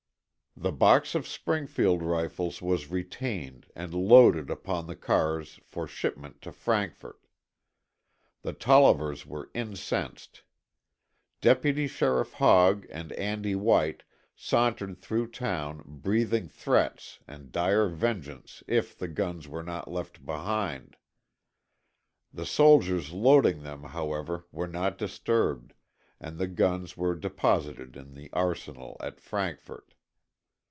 [0.57, 6.51] The box of Springfield rifles was retained and loaded upon the cars for shipment to
[6.51, 7.21] Frankfort.
[8.43, 10.43] The Tollivers were incensed.
[11.39, 14.03] Deputy Sheriff Hogg and Andy White
[14.35, 20.97] sauntered through town breathing threats and dire vengeance if the guns were not left behind.
[22.33, 25.73] The soldiers loading them, however, were not disturbed,
[26.19, 29.95] and the guns were deposited in the arsenal at Frankfort.